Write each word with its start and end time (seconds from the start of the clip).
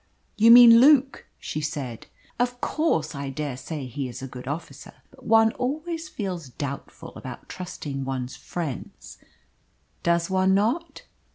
"You 0.35 0.49
mean 0.49 0.79
Luke," 0.81 1.27
she 1.37 1.61
said. 1.61 2.07
"Of 2.39 2.59
course 2.59 3.13
I 3.13 3.29
dare 3.29 3.55
say 3.55 3.85
he 3.85 4.07
is 4.07 4.23
a 4.23 4.27
good 4.27 4.47
officer. 4.47 4.93
But 5.11 5.25
one 5.25 5.51
always 5.51 6.09
feels 6.09 6.49
doubtful 6.49 7.13
about 7.15 7.47
trusting 7.47 8.03
one's 8.03 8.35
friends 8.35 9.19
does 10.01 10.27
one 10.27 10.55
not?" 10.55 11.03